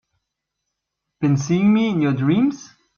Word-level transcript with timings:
Been 1.19 1.37
seeing 1.37 1.71
me 1.75 1.89
in 1.91 2.01
your 2.01 2.13
dreams? 2.13 2.73